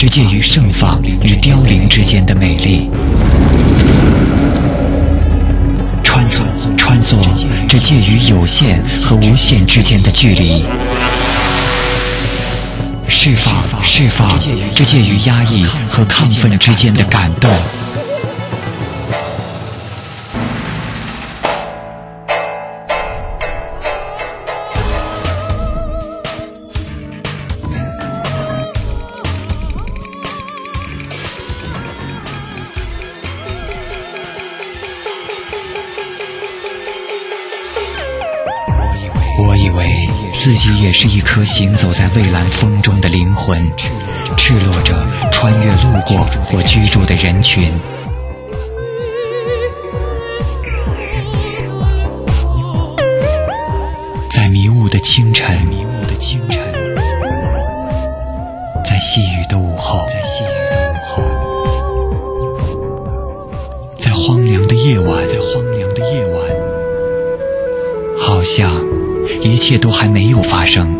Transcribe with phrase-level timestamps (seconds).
[0.00, 2.88] 这介于盛放与凋零之间的美丽。
[6.02, 6.40] 穿梭，
[6.74, 7.16] 穿梭，
[7.68, 10.64] 这介于有限和无限之间的距离。
[13.08, 14.26] 释放，释放，
[14.74, 17.50] 这介于压抑和亢奋之间的感动。
[41.02, 43.58] 是一颗行走在蔚蓝风中的灵魂，
[44.36, 44.94] 赤裸着
[45.32, 47.72] 穿越路过或居住的人群，
[54.28, 55.58] 在迷雾的清晨，
[69.42, 70.94] 一切都还没有发生，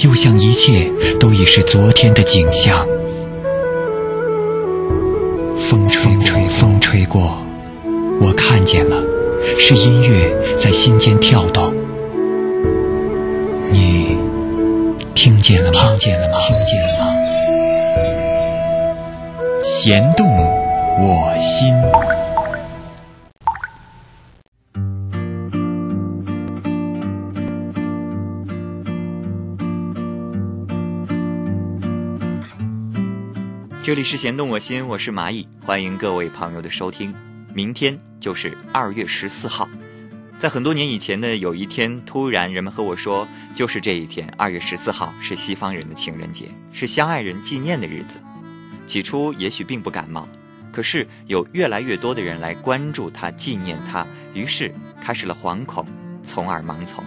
[0.00, 2.86] 又像一切都已是昨天的景象。
[5.58, 7.38] 风吹吹，风吹过，
[8.20, 9.02] 我看见了，
[9.58, 11.74] 是音乐在心间跳动。
[13.70, 14.16] 你
[15.14, 15.80] 听见了吗？
[15.88, 16.38] 听见了吗？
[16.46, 17.06] 听见了吗？
[19.64, 22.13] 弦动我心。
[34.04, 37.12] 是弦动我心，我是蚂蚁，欢迎各位朋友的收听。
[37.54, 39.66] 明天就是二月十四号，
[40.38, 48.18] 在很多年以前的有一天，突然人们和我说，就是这一天，二月十四号是西方人的情人节，是相爱人纪念的日子。
[48.86, 50.28] 起初也许并不感冒，
[50.70, 54.70] 可是有越来越多的人来关注他、纪念他，于是
[55.00, 55.86] 开始了惶恐，
[56.26, 57.02] 从而盲从。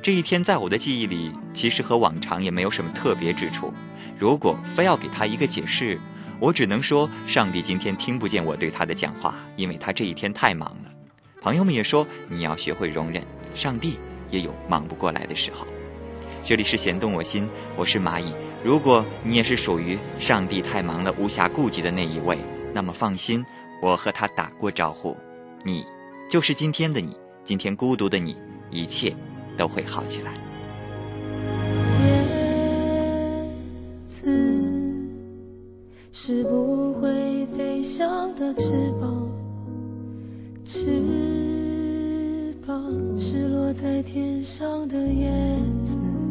[0.00, 3.74] 这一天在我的记忆里，其实和往常也没有什么特别之处。
[4.22, 5.98] 如果非要给他一个解释，
[6.38, 10.92] 我只能说，上帝今天听不见我对他的讲话，因为他这一天太忙了。
[11.40, 13.20] 朋友们也说，你要学会容忍，
[13.52, 13.98] 上帝
[14.30, 15.66] 也有忙不过来的时候。
[16.44, 18.32] 这里是弦动我心，我是蚂蚁。
[18.62, 22.38] 如果你也是属于上帝太忙了无暇顾及的那一位，
[22.72, 23.44] 那么放心，
[23.82, 25.16] 我和他打过招呼，
[25.64, 25.84] 你
[26.30, 28.36] 就是今天的你，今天孤独的你，
[28.70, 29.12] 一切
[29.56, 30.32] 都会好起来。
[36.12, 39.28] 是不会飞翔的翅膀，
[40.64, 45.30] 翅膀是落在天上的叶
[45.82, 46.21] 子。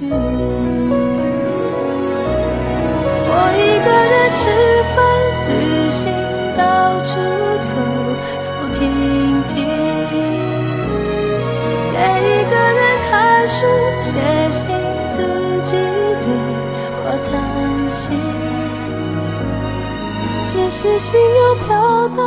[0.00, 0.06] 去，
[3.28, 4.42] 我一个人吃
[4.96, 4.98] 饭、
[5.50, 5.52] 旅
[5.90, 6.02] 行，
[6.56, 6.64] 到
[7.04, 7.12] 处
[7.68, 7.70] 走
[8.40, 8.80] 走停
[9.48, 9.52] 停，
[11.92, 12.80] 也一个人
[13.10, 13.12] 看
[13.46, 13.58] 书、
[14.00, 14.08] 写
[14.50, 14.64] 信，
[15.12, 15.16] 自
[15.64, 15.76] 己
[16.22, 16.24] 对
[17.04, 17.30] 话叹
[17.90, 18.02] 息，
[20.50, 21.68] 只是心又飘
[22.16, 22.20] 到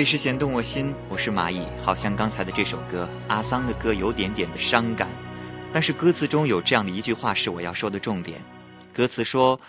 [0.00, 1.62] 里是弦动我心，我是蚂蚁。
[1.82, 5.06] 好像刚才的这首歌，阿桑的歌有点点的伤感，
[5.74, 8.42] 但是歌词中有这样的一句话是我要说的重点。
[8.94, 9.60] 歌词说：“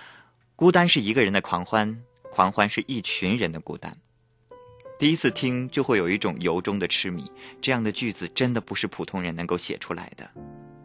[0.55, 2.01] 孤单是一个人的狂欢，
[2.31, 3.97] 狂欢是一群人的孤单。”
[4.97, 7.29] 第一次听就会有一种由衷的痴迷，
[7.61, 10.31] 这样的句子真的不是普通人能够写出来的。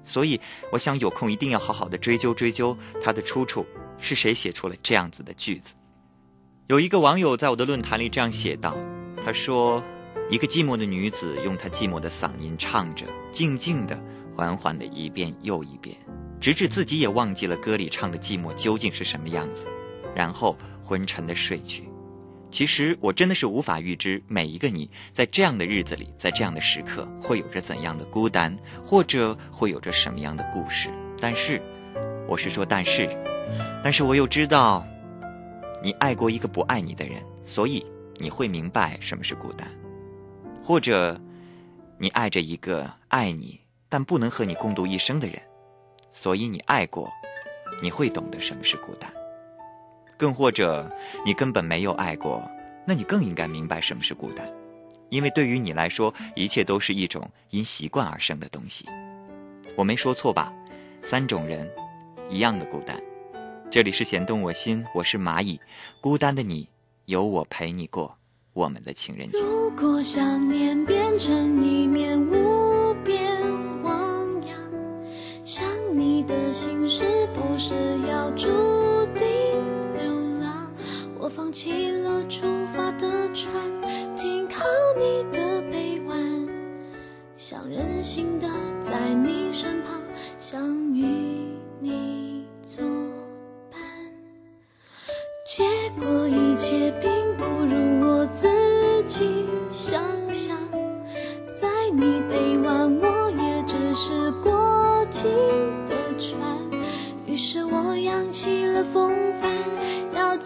[0.04, 0.40] 所以，
[0.72, 3.64] 我想有空一定要好好的追究追究它的出处，
[3.96, 5.72] 是谁写出了这样子的句子。
[6.66, 8.76] 有一个网友在我的论坛里这样写道
[9.26, 9.82] ：“他说，
[10.31, 14.00] 一个寂寞的女子用她寂寞的嗓音唱着，静静的、
[14.32, 15.96] 缓缓的一遍又一遍，
[16.40, 19.67] 直至自己也忘记了歌里唱的寂寞究竟是什么样子，
[20.14, 21.88] 然后昏沉的睡去。
[22.52, 30.88] 其实我真的是无法预知每一个你在这样的日子里，在这样的时刻会有着怎样的孤单，或者会有着什么样的故事。
[31.20, 31.61] 但是，
[32.29, 33.08] 我是说但是，
[33.82, 34.87] 但是我又知道。”
[35.82, 37.84] 你爱过一个不爱你的人，所以
[38.19, 39.69] 你会明白什么是孤单；
[40.63, 41.21] 或者，
[41.99, 45.41] 你爱着一个爱你但不能和你共度一生的人，
[46.13, 47.11] 所以你爱过，
[47.82, 49.11] 你会懂得什么是孤单；
[50.17, 50.91] 更或者，
[51.25, 52.43] 你根本没有爱过，
[52.87, 54.49] 那你更应该明白什么是孤单，
[55.11, 58.87] 因为对于你来说，一切都是一种因习惯而生的东西。
[59.77, 60.53] 我没说错吧？
[61.03, 61.70] 三种人，
[62.31, 63.01] 一样的孤单。
[63.70, 65.61] 这里是弦动我心，我是蚂蚁，
[66.01, 66.69] 孤单的你，
[67.06, 68.13] 有我陪你过
[68.53, 69.39] 我们的情人节。
[69.39, 73.41] 如果想念变成一面无边
[73.84, 74.58] 汪洋，
[75.44, 75.65] 想
[75.96, 77.75] 你的心是不是
[78.08, 78.48] 要注
[79.15, 79.25] 定
[79.94, 80.69] 流浪？
[81.20, 82.44] 我放弃了出
[82.75, 83.53] 发的船，
[84.17, 84.65] 停靠
[84.98, 86.48] 你的臂弯，
[87.36, 88.48] 想任性的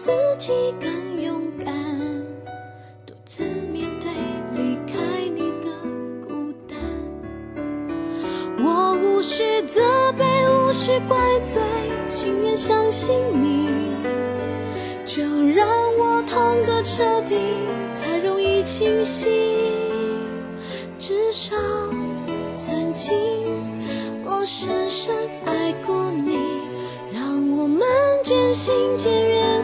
[0.03, 1.71] 自己更勇敢，
[3.05, 4.09] 独自面对
[4.55, 4.97] 离开
[5.35, 5.69] 你的
[6.25, 6.75] 孤单。
[8.57, 11.61] 我无需责备，无需怪罪，
[12.09, 13.69] 情愿相信你。
[15.05, 15.67] 就让
[15.99, 17.35] 我痛个彻底，
[17.93, 19.29] 才容易清醒。
[20.97, 21.55] 至少
[22.55, 23.13] 曾经
[24.25, 25.15] 我深深
[25.45, 26.39] 爱过你，
[27.13, 27.87] 让我们
[28.23, 29.63] 渐行渐远，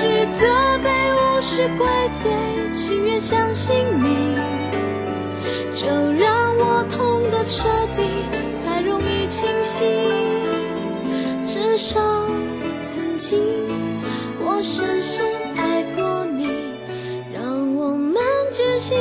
[0.00, 0.06] 需
[0.40, 0.46] 责
[0.82, 2.32] 备，无需怪罪，
[2.74, 4.34] 情愿相信你。
[5.74, 8.02] 就让我痛得彻底，
[8.64, 9.86] 才容易清醒。
[11.44, 12.00] 至少
[12.82, 13.38] 曾经，
[14.42, 16.48] 我深深爱过你，
[17.34, 18.98] 让我们坚信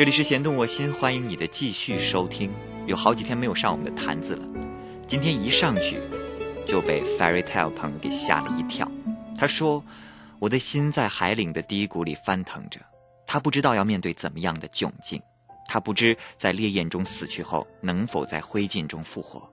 [0.00, 2.50] 这里是弦动我心，欢迎你的继续收听。
[2.86, 4.48] 有好几天没有上我们的坛子了，
[5.06, 6.00] 今天一上去
[6.66, 8.90] 就被 Fairy Tale 朋友给吓了一跳。
[9.36, 9.84] 他说
[10.40, 12.80] ：“我的心在海岭的低谷里翻腾着，
[13.26, 15.20] 他不知道要面对怎么样的窘境，
[15.68, 19.46] 他不知在烈焰中死去后能否在灰烬中复活。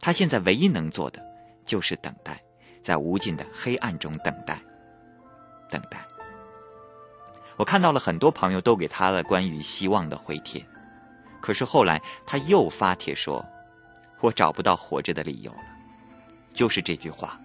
[0.00, 1.18] 他现在唯一能做的
[1.64, 2.38] 就是等待，
[2.82, 4.60] 在无尽的黑暗中等待，
[5.70, 6.06] 等待。”
[7.58, 10.64] 我看到了很多朋友都给他了关于希望的回帖，
[11.40, 13.44] 可是后来他又发帖说
[14.22, 15.58] ：“我找不到活着的理由了。”
[16.54, 17.38] 就是这句话，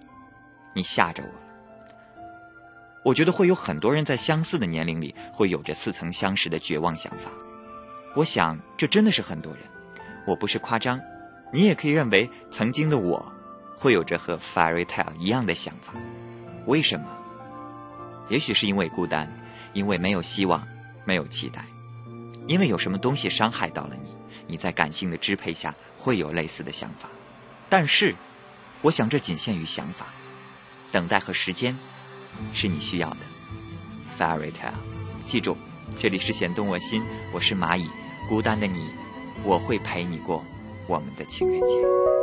[0.74, 2.24] 你吓着我了。
[3.04, 7.32] 我觉得会有很多人在相似的年龄里会有着似曾相识的绝望想法。
[8.16, 9.64] 我想这真的是很多人，
[10.28, 11.02] 我不是夸张，
[11.52, 13.34] 你也可以认为曾经的我
[13.76, 15.96] 会有着和 Fairy Tale 一样的想法。
[16.68, 17.08] 为什么？
[18.30, 19.28] 也许是因为孤单。
[19.74, 20.66] 因为没有希望，
[21.04, 21.66] 没有期待，
[22.48, 24.10] 因为有什么东西伤害到了你，
[24.48, 27.10] 你在感性的支配下会有类似的想法。
[27.70, 28.16] 但是，
[28.82, 30.06] 我想这仅限于想法，
[30.92, 31.76] 等待和时间
[32.54, 33.18] 是你需要的。
[34.20, 34.74] Fairy tale，
[35.26, 35.58] 记住，
[36.00, 37.04] 这里是弦动我心，
[37.34, 37.90] 我是蚂蚁，
[38.30, 38.92] 孤单的你，
[39.44, 40.46] 我会陪你过
[40.88, 42.23] 我们的情人节。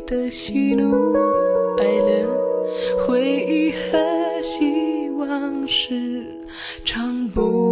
[0.00, 1.14] 的喜怒
[1.78, 2.26] 哀乐，
[3.06, 3.98] 回忆和
[4.42, 6.24] 希望是
[6.84, 7.67] 唱不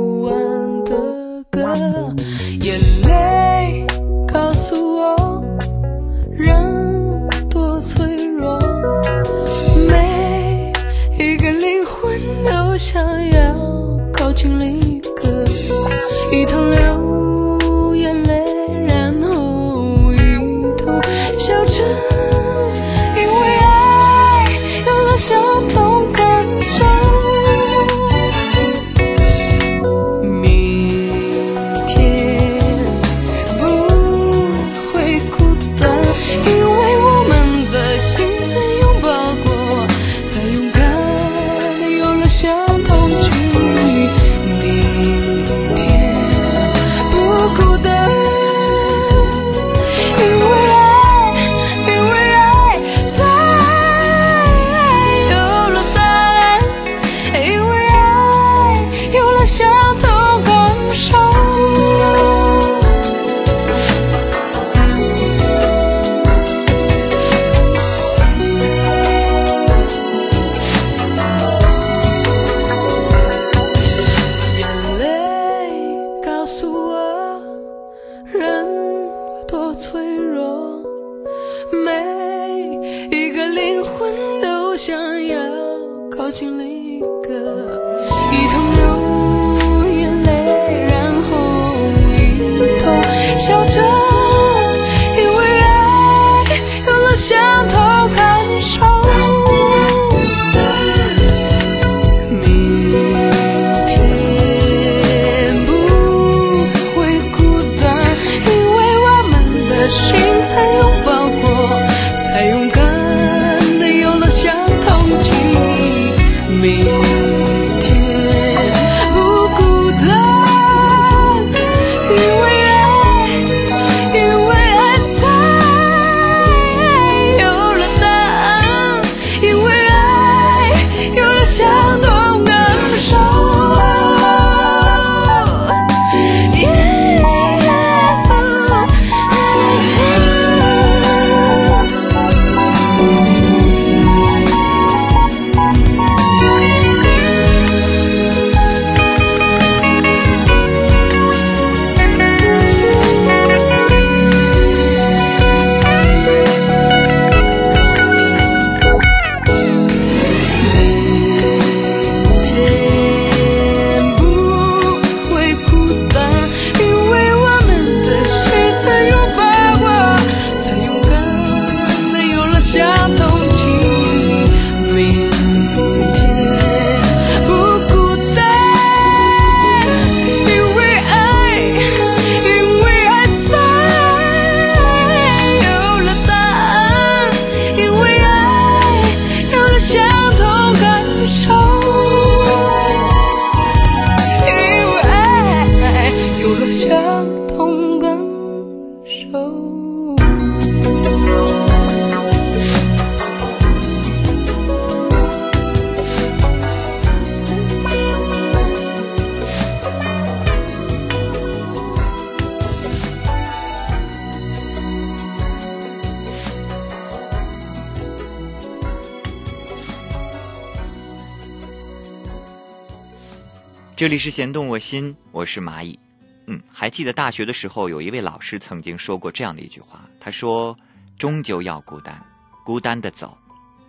[224.17, 225.99] 里是弦动我心，我是蚂蚁。
[226.47, 230.75] 嗯，还记得大学的时候，有一位老师曾经说过这样的一句话，他说
[231.21, 232.19] ：“终究要孤单，
[232.65, 233.37] 孤单的走。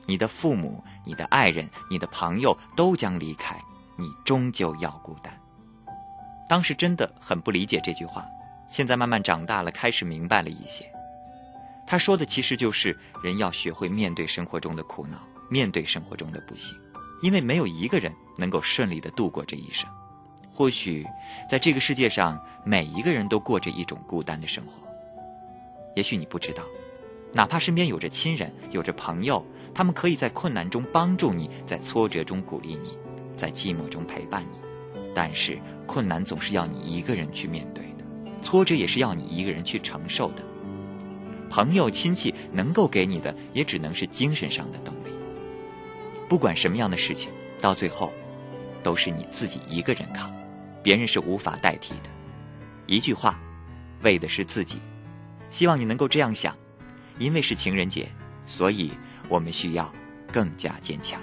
[0.06, 3.58] 你的父母、你的爱人、你的朋友都将离开，
[3.96, 5.34] 你终究要孤单。”
[6.50, 8.26] 当时真的很不理解这句话，
[8.70, 10.86] 现在慢慢长大了，开始明白了一些。
[11.88, 16.78] 他说的其实就是人要学会面对生活中的苦恼，面对生活中的不幸，
[17.22, 19.90] 因为没有一个人能够顺利的度过这一生。
[20.58, 21.06] 或许，
[21.48, 24.88] 在这个世界上，每一个人都过着一种孤单的生活。
[25.94, 26.64] 也许你不知道，
[27.32, 32.98] 哪怕身边有着亲人，有着朋友，他们可以在困难中帮助你，在挫折中鼓励你，
[33.38, 34.58] 在寂寞中陪伴你。
[35.14, 38.04] 但是，困难总是要你一个人去面对的，
[38.42, 40.42] 挫折也是要你一个人去承受的。
[41.52, 45.12] 朋友、亲戚能够给你的，也只能是精神上的动力。
[46.28, 47.30] 不管什么样的事情，
[47.62, 48.12] 到最后，
[48.82, 50.36] 都是你自己一个人扛。
[50.88, 52.10] 别人是无法代替的。
[52.86, 53.38] 一句话，
[54.04, 54.80] 为的是自己。
[55.50, 56.56] 希望你能够这样想，
[57.20, 58.10] 因为是情人节，
[58.46, 58.94] 所以
[59.28, 59.94] 我们需要
[60.32, 61.20] 更加坚强。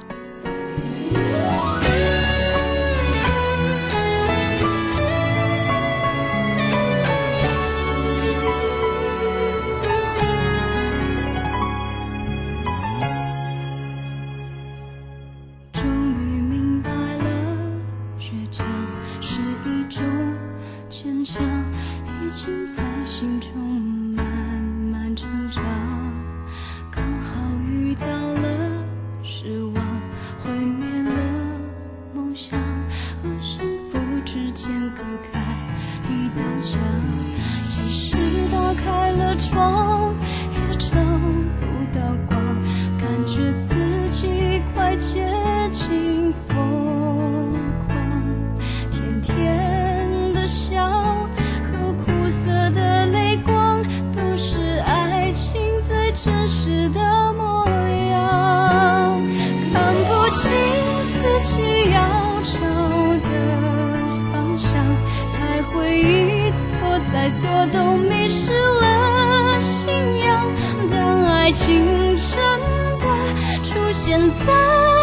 [34.54, 35.40] 间隔开
[36.08, 36.80] 一道墙。
[37.68, 38.16] 即使
[38.50, 40.03] 打开了窗，
[67.46, 70.50] 我，都迷失了信仰。
[70.90, 72.36] 当爱情真
[73.00, 73.04] 的
[73.62, 74.93] 出现在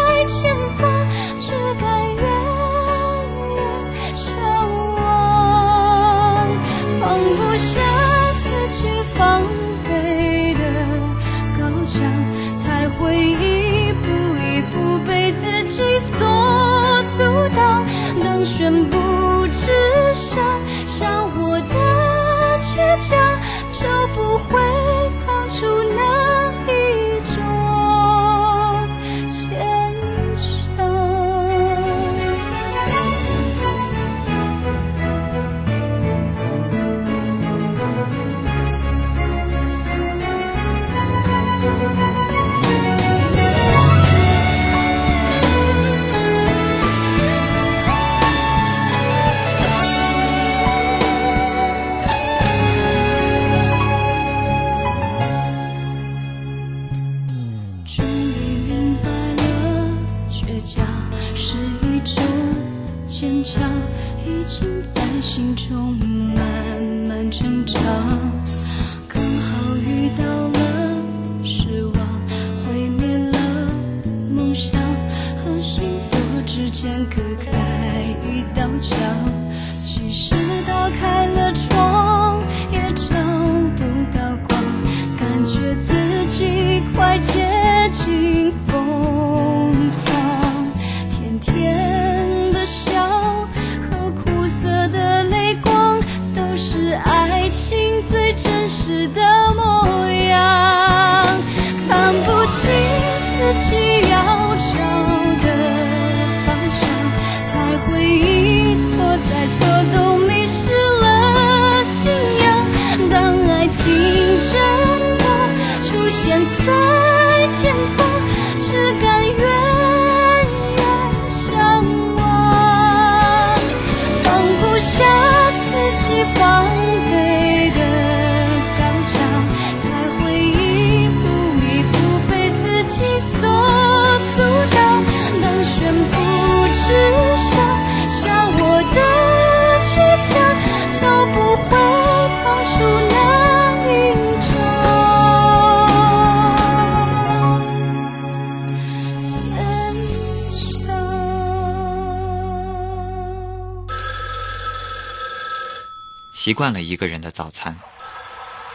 [156.42, 157.78] 习惯了一个人的早餐，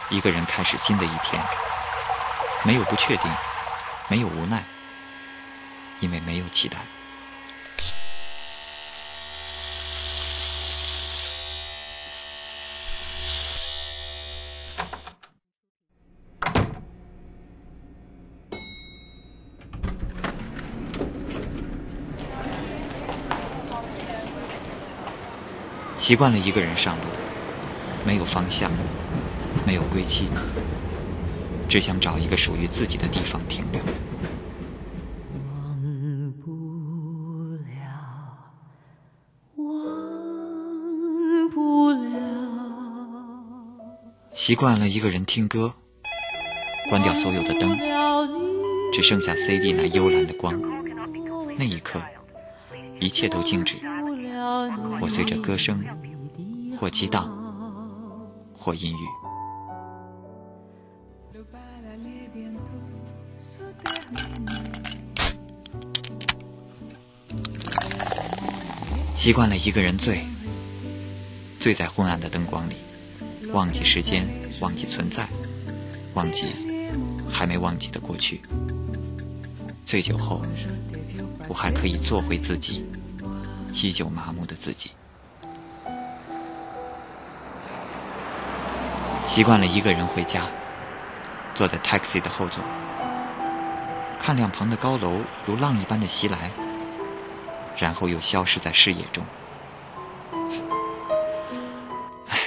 [0.08, 1.38] 一个人开始新的一天，
[2.64, 3.30] 没有不确定，
[4.08, 4.64] 没有无奈，
[6.00, 6.78] 因为没有期待。
[25.98, 27.02] 习惯了一个人上路，
[28.08, 28.72] 没有方向，
[29.66, 30.28] 没有归期，
[31.68, 33.82] 只想找一个属于自己的地方停留。
[35.36, 37.68] 忘不了，
[39.56, 42.08] 忘不了，
[44.32, 45.74] 习惯了一个人听歌，
[46.88, 47.76] 关掉所有的灯，
[48.90, 50.58] 只剩下 CD 那幽蓝的光。
[51.58, 52.00] 那一刻，
[53.00, 53.76] 一切都静止。
[54.98, 55.84] 我随着歌声，
[56.74, 57.37] 或激荡，
[58.58, 59.06] 或阴郁。
[69.16, 70.24] 习惯了一个人醉，
[71.60, 72.76] 醉在昏暗的灯光里，
[73.52, 74.26] 忘记时间，
[74.60, 75.28] 忘记存在，
[76.14, 76.46] 忘记
[77.30, 78.40] 还没忘记的过去。
[79.84, 80.40] 醉酒后，
[81.48, 82.84] 我还可以做回自己，
[83.74, 84.90] 依旧麻木的自己。
[89.28, 90.42] 习惯了一个人回家，
[91.54, 92.64] 坐在 taxi 的后座，
[94.18, 96.50] 看两旁的高楼如浪一般的袭来，
[97.76, 99.22] 然后又消失在视野中。
[102.26, 102.38] 唉，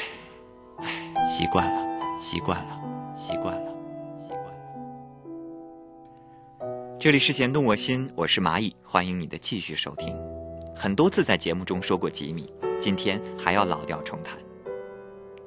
[1.28, 2.82] 习惯了，习惯了，
[3.16, 3.72] 习惯了，
[4.18, 4.62] 习惯了。
[7.00, 10.18] 这里是弦动我心，我是蚂蚁，欢迎你的继续收听。
[10.76, 14.34] 很多次在节目中说过吉米，今天还要老调重弹。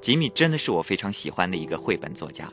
[0.01, 2.45] 吉米真的是我非常喜欢的一个绘本作家。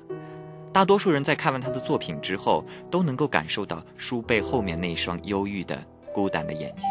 [0.72, 5.78] 大多数人在看完他的作品之后，都能够感受到书背后面那双忧郁的、
[6.14, 6.88] 孤单的眼睛。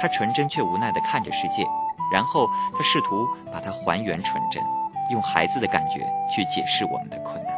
[0.00, 1.66] 他纯真却无奈地看着世界，
[2.12, 4.62] 然后他试图把它还原纯真，
[5.10, 5.98] 用孩子的感觉
[6.32, 7.52] 去解释我们的困难。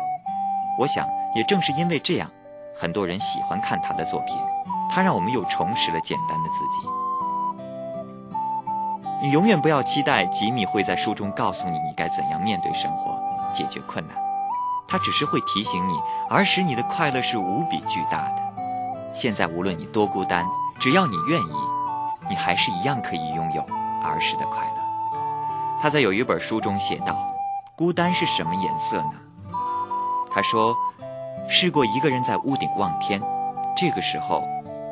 [0.78, 2.30] 我想，也正是因为这样，
[2.74, 4.36] 很多人喜欢看他的作品。
[4.90, 7.03] 他让我们又重拾了简单的自己。
[9.24, 13.18] 你永远不要期待吉米会在书中告诉你你该怎样面对生活、
[13.54, 14.14] 解决困难。
[14.86, 18.42] 他只是会提醒你，儿时你的快乐是无比巨大的。
[19.14, 20.44] 现在无论你多孤单，
[20.78, 21.54] 只要你愿意，
[22.28, 23.62] 你还是一样可以拥有
[24.02, 24.74] 儿时的快乐。
[25.80, 27.16] 他在有一本书中写道
[27.78, 29.12] ：“孤单是什么颜色呢？”
[30.30, 30.76] 他说
[31.48, 33.22] ：“试过一个人在屋顶望天，
[33.74, 34.46] 这个时候，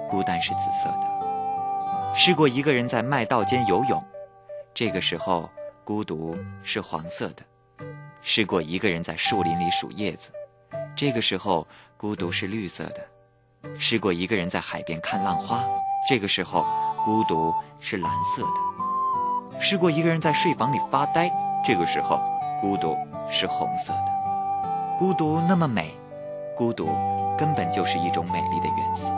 [0.09, 4.03] 孤单是紫色的；试过一个人在麦道间游泳，
[4.75, 5.51] 这个时候，
[5.85, 7.43] 孤独是黄色的。”
[8.25, 10.31] 试过一个人在树林里数叶子，
[10.95, 13.01] 这个时候孤独是绿色的；
[13.77, 15.65] 试过一个人在海边看浪花，
[16.09, 16.65] 这个时候
[17.05, 21.29] 孤独是蓝色的；试过一个人在睡房里发呆，
[21.65, 22.21] 这个时候
[22.61, 22.97] 孤独
[23.29, 24.13] 是红色的。
[24.99, 25.93] 孤独那么美，
[26.57, 26.87] 孤独
[27.37, 29.13] 根本就是一种美丽的元素。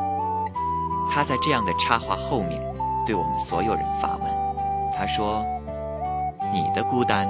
[1.13, 2.59] 他在这样的插画后面
[3.05, 4.44] 对我们所有人发问。
[4.97, 5.45] 他说
[6.53, 7.29] ：“你的孤单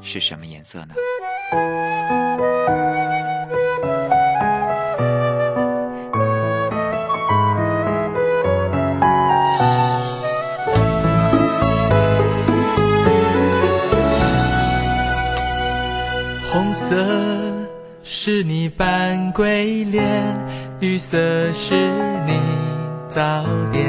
[0.00, 0.94] 是什么颜色呢？”
[16.52, 16.94] 红色
[18.02, 20.02] 是你扮鬼脸，
[20.80, 21.16] 绿色
[21.52, 21.74] 是
[22.26, 22.38] 你
[23.08, 23.82] 早点，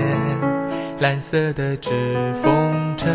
[0.99, 1.91] 蓝色的纸
[2.33, 3.09] 风车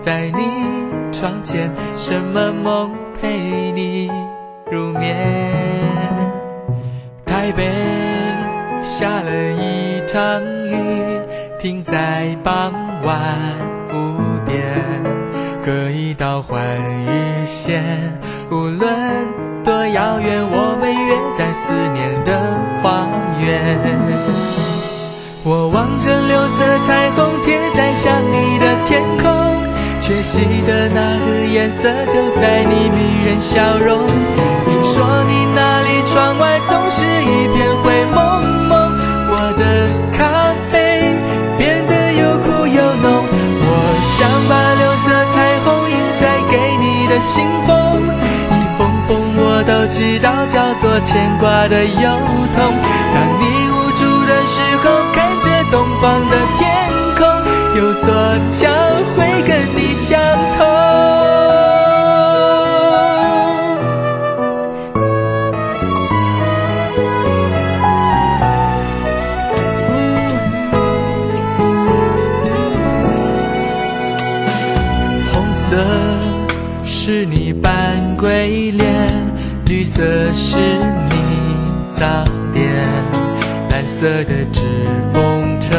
[0.00, 4.10] 在你窗前，什么梦陪你
[4.70, 5.16] 入眠？
[7.26, 7.70] 台北
[8.82, 11.20] 下了一场雨，
[11.58, 13.18] 停在傍晚
[13.92, 14.82] 五点，
[15.64, 16.58] 隔一道换
[17.04, 17.82] 日线。
[18.50, 18.88] 无论
[19.62, 22.40] 多遥远，我们约在思念的
[22.82, 23.06] 花
[23.44, 24.39] 园。
[25.42, 29.56] 我望着六色彩虹贴在想你的天空，
[29.98, 34.06] 缺席的那个颜色就在你迷人笑容。
[34.66, 38.92] 听说你那里窗外总是一片灰蒙蒙，
[39.32, 39.64] 我的
[40.12, 41.08] 咖啡
[41.56, 43.24] 变得又苦又浓。
[43.62, 43.66] 我
[44.04, 47.96] 想把六色彩虹印在给你的信封。
[48.52, 52.10] 一封封我都知道叫做牵挂的忧
[52.52, 52.60] 痛。
[53.14, 53.79] 当你无，
[55.70, 56.68] 东方的天
[57.16, 57.26] 空，
[57.76, 58.12] 有座
[58.48, 58.68] 桥
[59.16, 60.18] 会跟你相
[60.56, 60.66] 通。
[75.32, 75.76] 红色
[76.84, 78.90] 是你扮鬼脸。
[79.66, 80.02] 绿色
[80.32, 81.14] 是你
[81.90, 82.04] 早
[82.52, 82.64] 点，
[83.70, 84.66] 蓝色的指
[85.12, 85.39] 缝
[85.70, 85.76] 车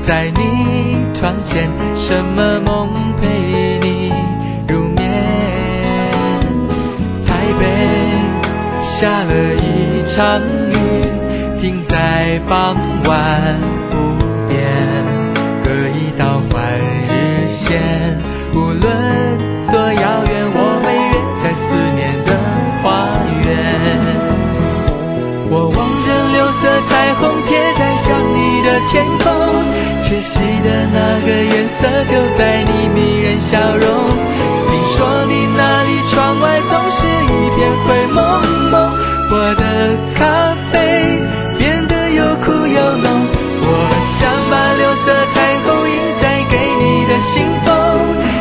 [0.00, 3.26] 在你窗前，什么梦陪
[3.82, 4.12] 你
[4.68, 5.10] 入眠？
[7.26, 7.64] 台北
[8.80, 10.72] 下了一场雨，
[11.60, 12.76] 停在傍
[13.06, 13.58] 晚
[13.90, 13.96] 五
[14.46, 14.56] 点，
[15.64, 17.82] 隔一道换日线，
[18.54, 18.86] 无论
[19.72, 20.60] 多遥远，我
[26.60, 29.32] 色彩虹贴在想你的天空，
[30.02, 33.86] 缺席的那个颜色就在你迷人笑容。
[34.66, 38.42] 听说你那里窗外总是一片灰蒙
[38.72, 38.90] 蒙，
[39.30, 39.62] 我的
[40.16, 41.20] 咖啡
[41.56, 43.06] 变得又苦又浓。
[43.62, 43.68] 我
[44.02, 47.68] 想把六色彩虹印在给你的信封。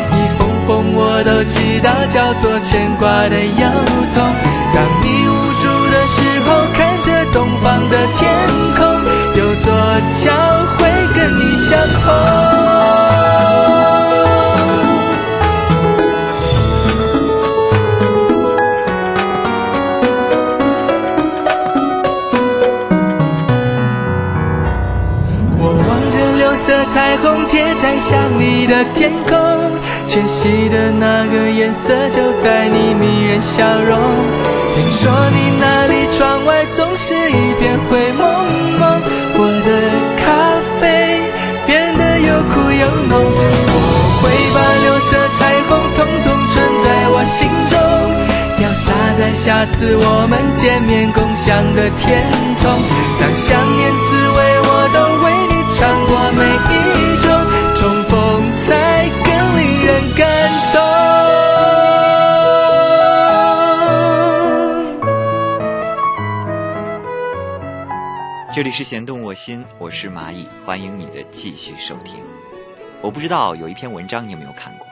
[0.10, 3.70] 一封封我都知道叫做牵挂的忧
[4.16, 4.57] 痛。
[7.38, 8.28] 东方的天
[8.76, 8.84] 空，
[9.36, 9.71] 有座
[10.12, 10.34] 桥
[10.80, 12.12] 会跟你相通。
[26.60, 29.38] 色彩虹贴在想你的天空，
[30.08, 34.00] 迁徙的那个颜色就在你迷人笑容。
[34.74, 38.26] 听说你那里窗外总是一片灰蒙
[38.80, 39.02] 蒙，
[39.36, 39.70] 我的
[40.15, 40.24] 咖
[40.80, 41.20] 啡
[41.65, 43.20] 变得又苦又浓。
[43.20, 43.76] 我
[44.24, 47.76] 会把六色彩虹统统存在我心中，
[48.63, 52.24] 要洒在下次我们见面共享的天
[52.63, 52.72] 空。
[53.20, 55.58] 当想念滋味，我都为你。
[55.78, 56.77] 尝过每一
[68.58, 72.15] 这里是弦动我心，我是蚂蚁，欢迎你的继续收听。
[73.04, 74.88] 我不知道有一篇文章你有没有看过，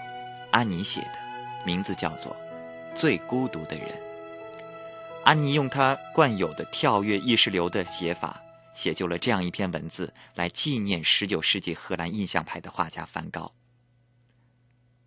[0.51, 1.17] 安妮写的，
[1.65, 2.31] 名字叫做
[2.95, 3.89] 《最孤独的人》。
[5.23, 8.39] 安妮用她惯有的跳跃意识流的写法。
[8.75, 13.51] 写就了这样一篇文字，来纪念十九世纪荷兰印象派的画家梵高。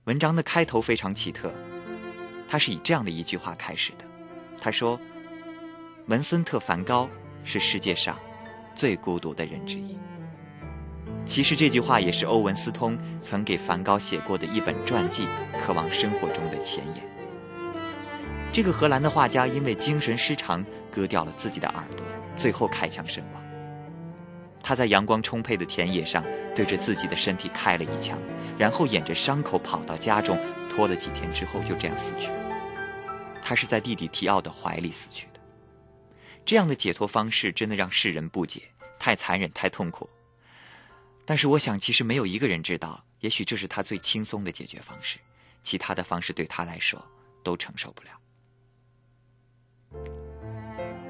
[0.07, 1.53] 文章的开头非常奇特，
[2.49, 4.05] 他是以这样的一句话开始的
[4.59, 4.99] ：“他说，
[6.07, 7.09] 文森特·梵高
[7.44, 8.18] 是世界上
[8.79, 9.99] 最孤独的人之一。”
[11.27, 15.25] 其实这句话也是欧文斯通曾给梵高写过的一本传记
[15.61, 17.05] 《渴望生活中的前言》。
[18.53, 23.43] 这个荷兰的画家因为精神失常，割掉了自己的耳朵，最后开枪身亡。
[24.62, 28.19] 他在阳光充沛的田野上，对着自己的身体开了一枪，
[28.57, 30.38] 然后掩着伤口跑到家中，
[30.71, 32.31] 拖了几天之后就这样死去。
[33.43, 35.28] 他是在弟弟提奥的怀里死去。
[36.49, 38.63] 这样的解脱方式真的让世人不解，
[38.99, 40.09] 太残忍，太痛苦。
[41.27, 45.19] 但是我想，其实没有一个人知道也许这是他最轻松的解决方式，
[45.63, 47.07] 其他的方式对他来说
[47.43, 48.09] 都承受不了。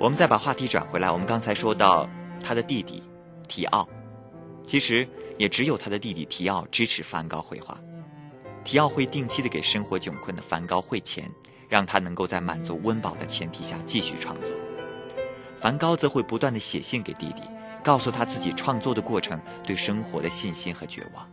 [0.01, 2.11] 我们再把话题转回来，我们刚才说到
[2.43, 3.01] 他的弟弟
[3.47, 3.89] 提奥，
[4.67, 7.81] 其实也只有他的弟弟提奥支持梵高绘画。
[8.65, 11.31] 提奥会定期的给生活窘困的梵高汇钱，
[11.69, 14.51] 让他能够在满足温饱的前提下继续创作。
[15.61, 17.43] 梵高则会不断的写信给弟弟，
[17.83, 21.29] 告诉他自己创作的过程对生活的信心和绝望。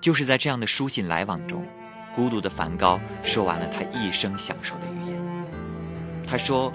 [0.00, 1.66] 就是在这样的书信来往中，
[2.14, 6.24] 孤独的梵高说完了他一生享受的语言。
[6.26, 6.72] 他说：“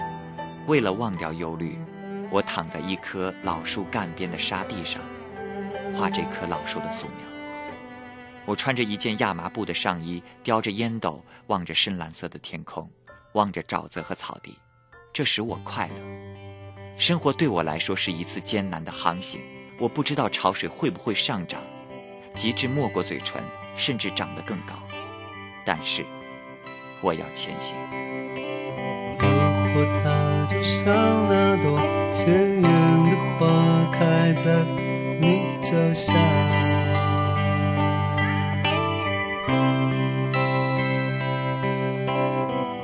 [0.66, 1.78] 为了忘掉忧虑，
[2.30, 5.00] 我躺在一棵老树干边的沙地上，
[5.94, 7.26] 画这棵老树的素描。
[8.46, 12.90] 我穿着一件亚麻布的上衣，叼着烟斗，望着深蓝色的天空，
[13.34, 14.58] 望着沼泽和草地，
[15.12, 16.39] 这使我快乐。
[17.00, 19.40] 生活对我来说是一次艰难的航行，
[19.78, 21.62] 我不知道潮水会不会上涨。”
[22.36, 23.42] 极致没过嘴唇，
[23.74, 24.74] 甚至长得更高，
[25.64, 26.04] 但是
[27.00, 27.74] 我要前行。
[29.18, 29.26] 如
[29.72, 30.94] 果它就像
[31.26, 31.80] 那朵
[32.14, 34.62] 鲜艳的花开在
[35.18, 36.12] 你脚下，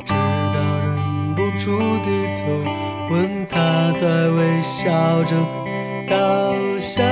[0.06, 0.14] 直
[0.54, 2.44] 到忍不住低头
[3.10, 3.45] 问
[3.92, 5.36] 在微笑着
[6.08, 7.02] 倒下。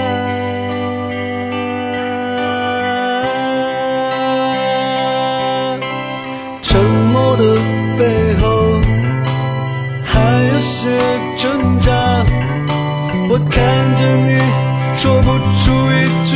[6.62, 6.82] 沉
[7.12, 7.54] 默的
[7.98, 8.80] 背后
[10.04, 10.12] 还
[10.52, 10.88] 有些
[11.36, 11.92] 挣扎，
[13.28, 14.38] 我看着你
[14.96, 15.28] 说不
[15.60, 16.32] 出一句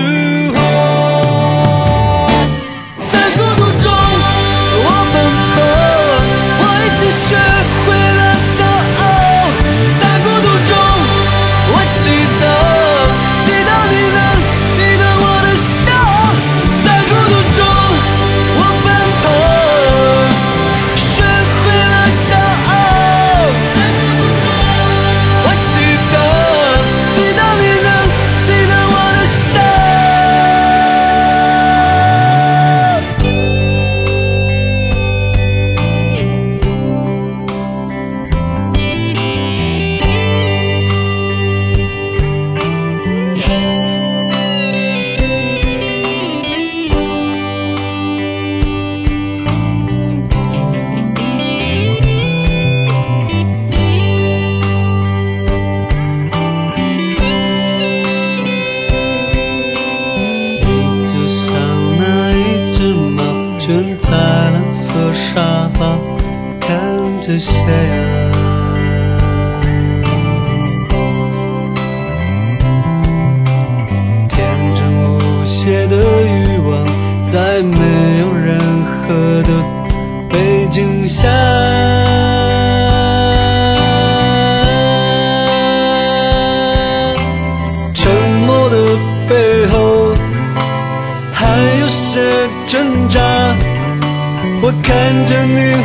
[94.61, 95.77] 我看着你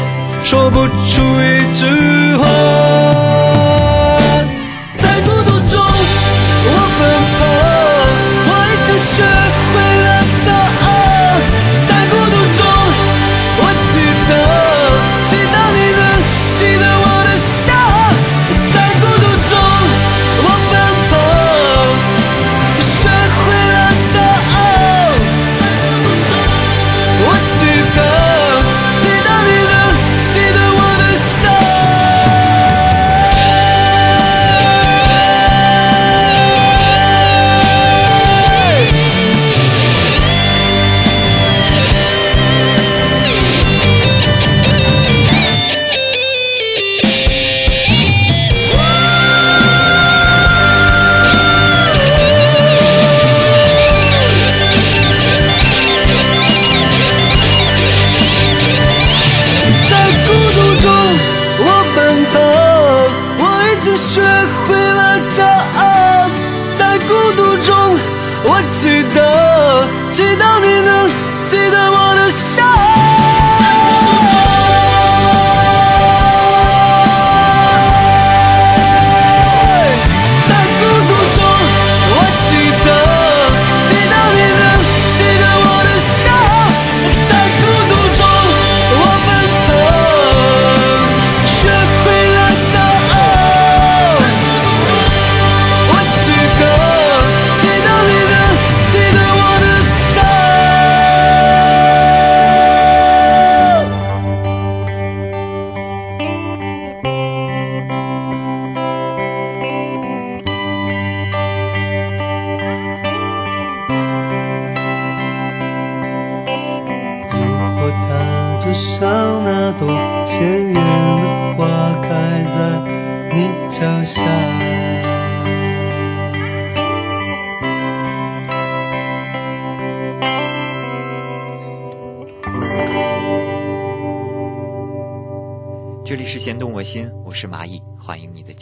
[0.43, 3.22] 说不出一句话。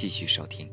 [0.01, 0.67] 继续收听。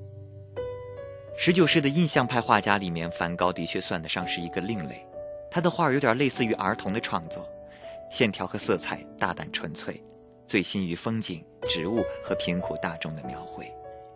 [1.36, 5.06] 十九世的印象派画家里面，梵高的确算得上是一个另类。
[5.50, 7.46] 他的画有点类似于儿童的创作，
[8.10, 10.02] 线条和色彩大胆纯粹，
[10.46, 13.70] 醉心于风景、植物和贫苦大众的描绘。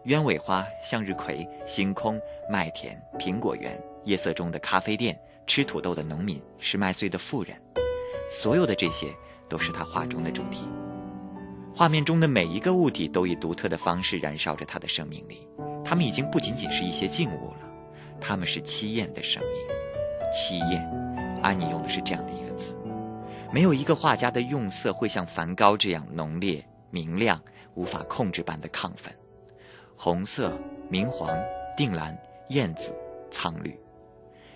[0.05, 7.55] 鸢尾花、向日葵、星空、麦田、苹果园、夜色中的咖啡店、吃土豆的农民、十麦穗的妇人，
[8.31, 9.15] 所有的这些
[9.47, 10.67] 都是他画中的主题。
[11.75, 15.49] 画面中的每一个物体都以独特的方式燃烧着它的生命力，
[15.83, 17.69] 它们已经不仅仅是一些静物了，
[18.21, 19.63] 它们是凄艳的生命。
[20.33, 20.87] 凄艳，
[21.43, 22.77] 安妮用的是这样的一个词。
[23.51, 27.41] 没有一个画家的用色会像梵高这样浓烈、明亮、
[27.75, 29.13] 无法控制般的亢奋。
[29.97, 30.53] 红色、
[30.91, 31.31] 明黄、
[31.77, 32.17] 靛蓝、
[32.49, 32.95] 艳紫、
[33.31, 33.79] 苍绿，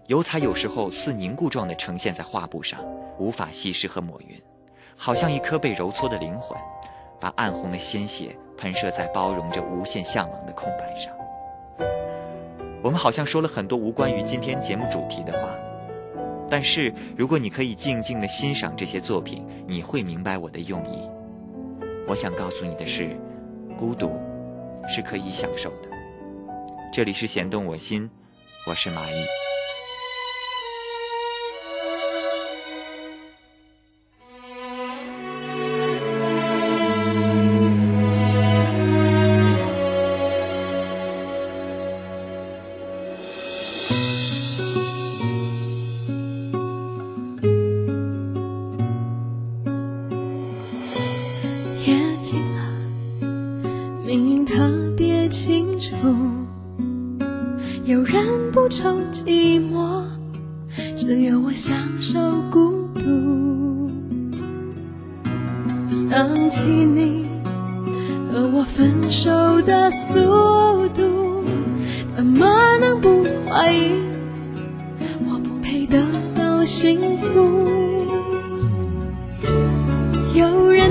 [0.07, 2.85] 油彩有时候似凝固状的呈现在画布上，
[3.19, 4.41] 无法稀释和抹匀，
[4.97, 6.59] 好像一颗被揉搓的灵魂。
[7.21, 11.12] 把暗红的鲜血喷射在包容着无限向往的空白上。
[12.83, 15.49] 我们好像说了很多无关于今天节目主题的话，
[16.49, 21.03] 但是如果你可以静静的欣赏这些作品，你会明白我的用意。
[22.07, 23.17] 我想告诉你的是，
[23.77, 24.12] 孤独
[24.89, 25.89] 是可以享受的。
[26.93, 28.09] 这里是弦动我心，
[28.67, 29.03] 我是马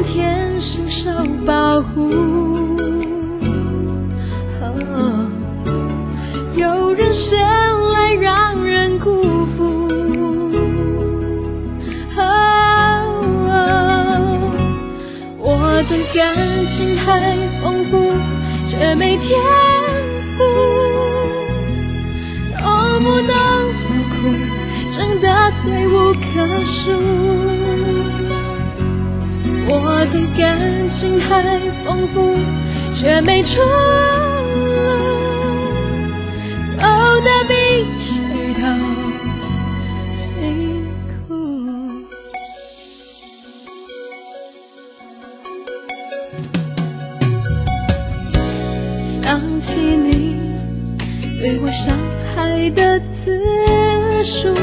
[0.06, 1.10] 天生受
[1.46, 2.12] 保护，
[6.56, 7.38] 有人生
[7.92, 9.24] 来让人辜
[9.58, 9.90] 负。
[15.38, 16.34] 我的感
[16.66, 18.14] 情太丰富，
[18.68, 19.38] 却没天
[20.38, 20.44] 赋，
[22.60, 22.64] 都
[23.02, 23.28] 不能
[23.74, 23.84] 照
[24.22, 24.30] 顾，
[24.96, 26.24] 真的罪无可
[26.64, 27.65] 恕。
[29.68, 31.42] 我的感情还
[31.84, 32.38] 丰富，
[32.94, 33.68] 却没出路，
[36.78, 36.82] 走
[37.22, 37.54] 得比
[38.00, 38.14] 谁
[38.62, 38.62] 都
[40.16, 40.86] 辛
[41.28, 41.30] 苦。
[49.22, 49.26] 想
[49.60, 50.38] 起你
[51.40, 51.98] 对我伤
[52.36, 53.42] 害的次
[54.24, 54.54] 数。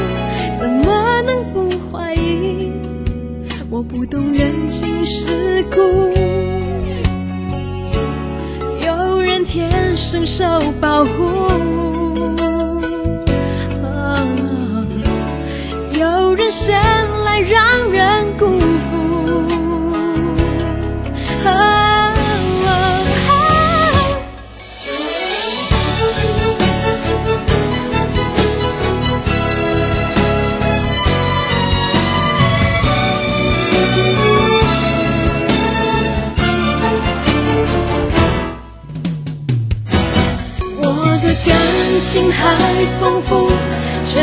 [0.55, 2.22] 怎么能不怀疑？
[3.93, 5.77] 不懂人情世故，
[8.83, 10.43] 有人天生受
[10.81, 11.11] 保护，
[15.95, 16.51] 有人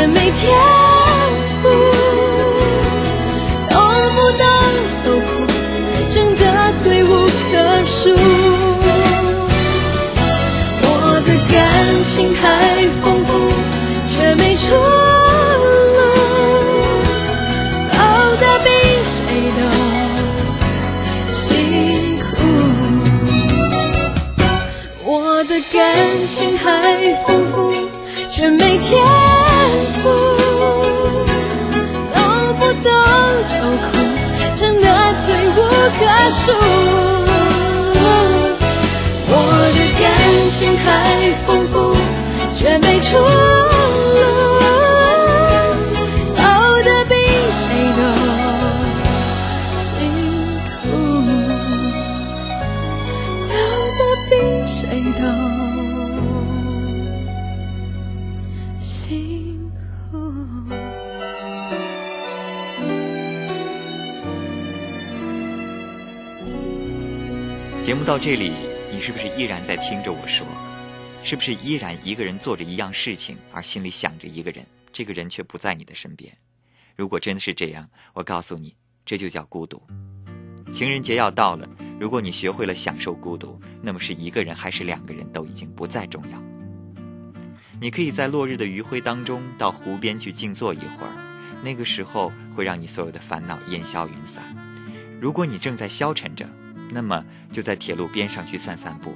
[0.01, 0.51] 却每天
[1.61, 1.69] 赋，
[3.69, 3.77] 懂
[4.15, 4.43] 不懂
[5.03, 5.21] 愁苦，
[6.09, 6.41] 真的
[6.81, 7.07] 罪无
[7.51, 7.93] 可恕。
[10.81, 10.89] 我
[11.23, 11.55] 的感
[12.03, 12.41] 情太
[13.03, 13.29] 丰富，
[14.09, 14.79] 却没出路，
[17.91, 17.99] 走
[18.39, 18.67] 得比
[19.05, 19.15] 谁
[19.59, 19.61] 都
[21.29, 21.37] 辛
[22.17, 22.25] 苦。
[25.05, 25.79] 我的感
[26.25, 26.65] 情还
[27.27, 27.59] 丰富。
[28.33, 29.03] 却每天
[35.97, 35.99] 棵
[36.31, 36.53] 树。
[39.33, 39.35] 我
[39.75, 40.03] 的感
[40.49, 40.85] 情太
[41.45, 41.73] 丰富，
[42.53, 43.09] 却没出
[67.91, 68.53] 节目到这里，
[68.89, 70.47] 你是不是依然在听着我说？
[71.25, 76.33] 是不是依然一个人做着一样事情，而心里想着一个人，这个人却不在你的身边？
[76.95, 78.73] 如果真的是这样，我告诉你，
[79.03, 79.81] 这就叫孤独。
[80.71, 81.67] 情人节要到了，
[81.99, 86.41] 如果你学会了享受孤独，那么是一个人还是两个人都已经不再重要。
[87.81, 94.41] 你可以在落日的余晖当中到湖边去静坐一会儿，那个时候会让你所有的烦恼烟消云散。
[95.19, 96.47] 如果你正在消沉着，
[96.93, 99.15] 那么就在铁路边上去散散步，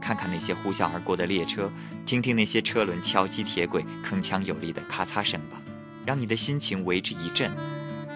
[0.00, 1.70] 看看那些呼啸而过的列车，
[2.06, 5.60] 听听那些车轮敲击铁轨铿锵有力的咔嚓声吧，
[6.06, 7.50] 让你的心情为之一振。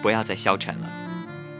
[0.01, 0.89] 不要再消沉了。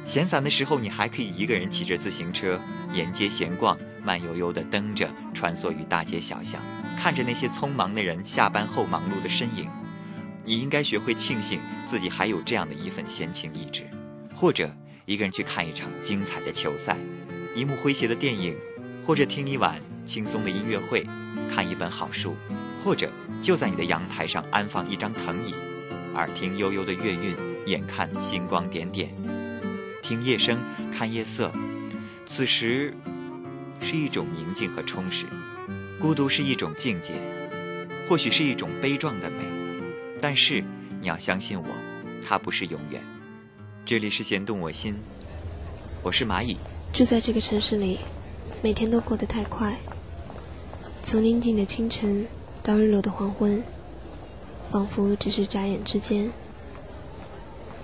[0.06, 2.60] 闲散的时候，你还可以一个人骑着自行车
[2.94, 6.62] 沿街闲逛，慢悠悠地蹬着穿梭于大街小巷，
[6.98, 9.70] 看着那些匆忙的人下班后忙碌的身影。
[10.44, 13.90] 你应该学会庆幸自己还有这样的一份闲情逸致，
[14.36, 14.72] 或者
[15.06, 16.96] 一个人去看一场精彩的球赛。
[17.56, 18.54] 一幕诙谐的电影，
[19.06, 21.08] 或者听一晚轻松的音乐会，
[21.50, 22.36] 看一本好书，
[22.84, 23.10] 或者
[23.42, 25.56] 就在你的阳台上安放一张藤椅，
[26.16, 27.34] 耳听悠悠的月韵，
[27.66, 29.16] 眼看星光点点，
[30.02, 30.60] 听夜声，
[30.94, 31.50] 看夜色。
[32.28, 32.94] 此时
[33.80, 35.26] 是一种宁静和充实，
[35.98, 37.14] 孤独是一种境界，
[38.10, 39.38] 或许是一种悲壮的美，
[40.20, 40.62] 但是
[41.00, 41.68] 你要相信我，
[42.28, 43.02] 它不是永远。
[43.86, 44.98] 这里是弦动我心，
[46.04, 46.58] 我是蚂蚁。
[46.96, 48.00] 住在这个城市里，
[48.62, 49.76] 每天都过得太快。
[51.04, 52.26] 从宁静的清晨
[52.64, 53.62] 到日落的黄昏，
[54.72, 56.32] 仿佛只是眨眼之间。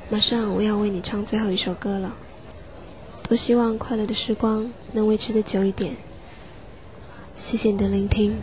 [0.10, 2.16] 马上我要为你唱最后一首歌了，
[3.28, 5.94] 多希望快乐的时光能维持的久一点。
[7.36, 8.34] 谢谢你的聆听。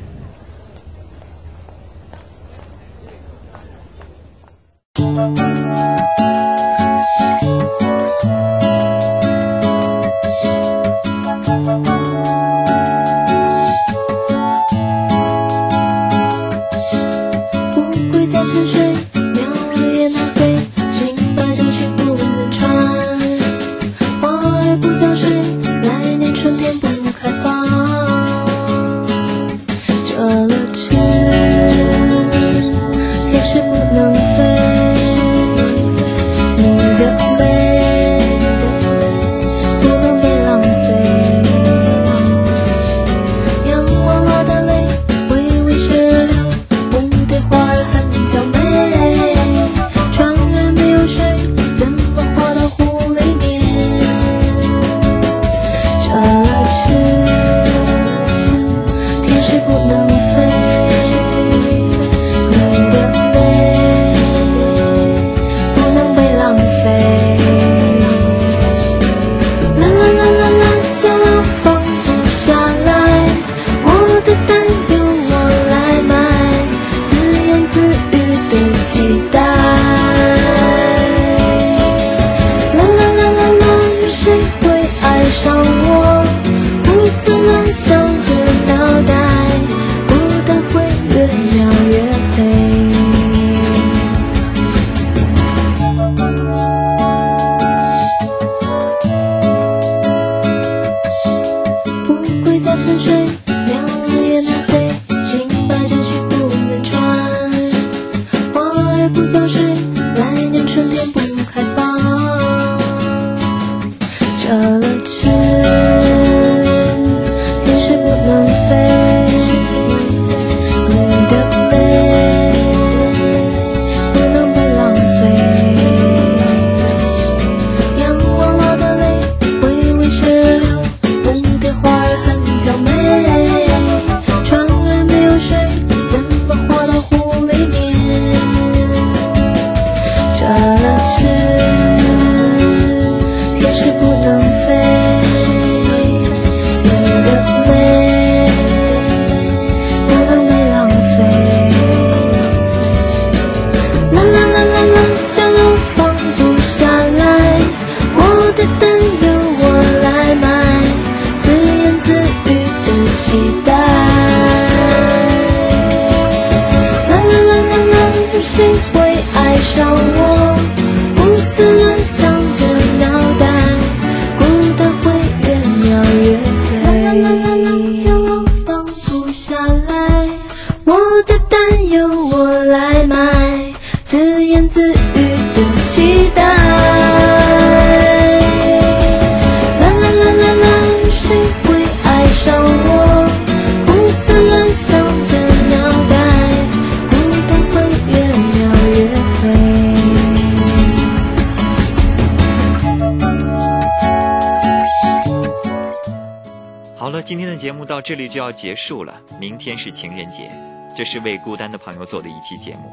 [208.29, 209.20] 就要结束了。
[209.41, 210.51] 明天是情人节，
[210.97, 212.91] 这是为孤单的朋友做的一期节目。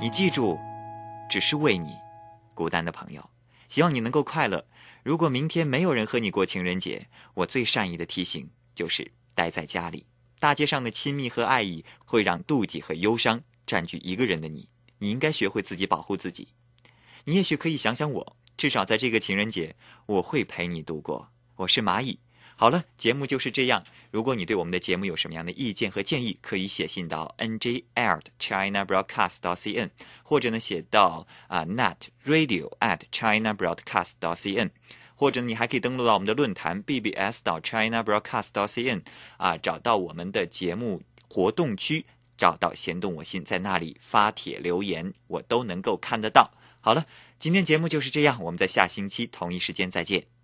[0.00, 0.58] 你记住，
[1.28, 1.96] 只是为你
[2.54, 3.30] 孤单的朋友。
[3.68, 4.64] 希望你能够快乐。
[5.02, 10.06] 如果明天没有人和你过情人节，我最善意的提醒就是待在家里。
[10.38, 14.68] 大街上的亲密和爱意会让妒忌和忧伤占据一个人的你。
[14.98, 16.48] 你应该学会自己保护自己。
[17.24, 19.74] 你也许可以想想我，至少在这个情人节，
[20.06, 21.28] 我会陪你度过。
[21.56, 22.18] 我是蚂蚁。
[22.54, 23.84] 好了，节目就是这样。
[24.16, 29.90] 如果你对我们的节目有什么样的意见和建议，可以写信到 n j at china broadcast dot cn，
[30.22, 34.70] 或者呢写到啊 net radio at china broadcast dot cn，
[35.14, 39.02] 或者你还可以登录到我们的论坛 bbs 到 china broadcast dot cn，
[39.36, 42.06] 啊，找到我们的节目活动区，
[42.38, 46.54] 找到弦动我心，在那里发帖留言，我都能够看得到。
[46.80, 47.04] 好了，
[47.38, 50.35] 今天节目就是这样，我们在下星期同一时间再见。